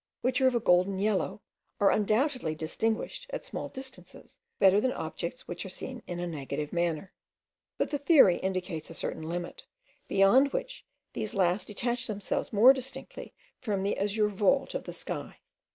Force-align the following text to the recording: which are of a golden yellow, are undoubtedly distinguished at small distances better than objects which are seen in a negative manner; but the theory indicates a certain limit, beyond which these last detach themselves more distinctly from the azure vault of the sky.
which 0.21 0.41
are 0.41 0.47
of 0.47 0.55
a 0.55 0.59
golden 0.59 0.97
yellow, 0.97 1.43
are 1.79 1.91
undoubtedly 1.91 2.55
distinguished 2.55 3.27
at 3.29 3.45
small 3.45 3.69
distances 3.69 4.39
better 4.57 4.81
than 4.81 4.91
objects 4.93 5.47
which 5.47 5.63
are 5.63 5.69
seen 5.69 6.01
in 6.07 6.19
a 6.19 6.25
negative 6.25 6.73
manner; 6.73 7.13
but 7.77 7.91
the 7.91 7.99
theory 7.99 8.37
indicates 8.37 8.89
a 8.89 8.95
certain 8.95 9.29
limit, 9.29 9.67
beyond 10.07 10.53
which 10.53 10.87
these 11.13 11.35
last 11.35 11.67
detach 11.67 12.07
themselves 12.07 12.51
more 12.51 12.73
distinctly 12.73 13.35
from 13.59 13.83
the 13.83 13.95
azure 13.95 14.27
vault 14.27 14.73
of 14.73 14.85
the 14.85 14.93
sky. 14.93 15.37